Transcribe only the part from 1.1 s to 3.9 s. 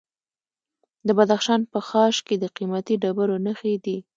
بدخشان په خاش کې د قیمتي ډبرو نښې